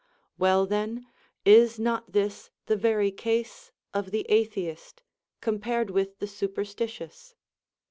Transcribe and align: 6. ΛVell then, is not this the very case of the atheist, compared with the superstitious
6. 0.33 0.39
ΛVell 0.41 0.67
then, 0.67 1.05
is 1.45 1.77
not 1.77 2.11
this 2.11 2.49
the 2.65 2.75
very 2.75 3.11
case 3.11 3.71
of 3.93 4.09
the 4.09 4.25
atheist, 4.29 5.03
compared 5.45 5.91
with 5.91 6.17
the 6.17 6.25
superstitious 6.27 7.35